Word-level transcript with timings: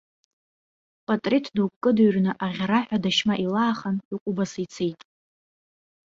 Патреҭ 1.05 1.45
дук 1.55 1.71
кыдыҩрны 1.83 2.31
аӷьараҳәа 2.45 2.89
адашьма 2.95 3.35
илаахан, 3.45 3.95
иҟәыбаса 4.13 4.59
ицеит. 4.65 4.99